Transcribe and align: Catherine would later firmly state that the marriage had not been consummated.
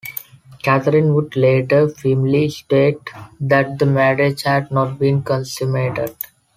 Catherine 0.63 1.13
would 1.13 1.35
later 1.35 1.87
firmly 1.87 2.49
state 2.49 3.07
that 3.39 3.77
the 3.77 3.85
marriage 3.85 4.41
had 4.41 4.71
not 4.71 4.97
been 4.97 5.21
consummated. 5.21 6.15